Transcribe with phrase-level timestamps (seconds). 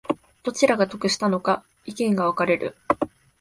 [0.41, 2.75] どちらが得したのか意見が分かれる